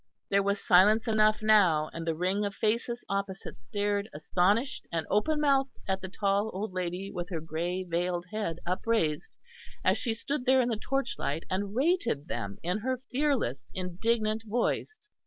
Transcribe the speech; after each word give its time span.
There 0.29 0.41
was 0.41 0.59
silence 0.59 1.07
enough 1.07 1.43
now, 1.43 1.91
and 1.93 2.07
the 2.07 2.15
ring 2.15 2.43
of 2.43 2.55
faces 2.55 3.05
opposite 3.07 3.59
stared 3.59 4.09
astonished 4.15 4.87
and 4.91 5.05
open 5.11 5.39
mouthed 5.39 5.79
at 5.87 6.01
the 6.01 6.09
tall 6.09 6.49
old 6.55 6.73
lady 6.73 7.11
with 7.11 7.29
her 7.29 7.39
grey 7.39 7.83
veiled 7.83 8.25
head 8.31 8.57
upraised, 8.65 9.37
as 9.85 9.99
she 9.99 10.15
stood 10.15 10.45
there 10.47 10.59
in 10.59 10.69
the 10.69 10.75
torchlight 10.77 11.43
and 11.51 11.75
rated 11.75 12.27
them 12.27 12.57
in 12.63 12.79
her 12.79 13.03
fearless 13.11 13.69
indignant 13.75 14.41
voice. 14.47 15.05